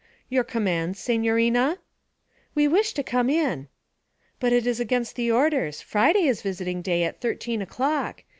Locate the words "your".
0.29-0.43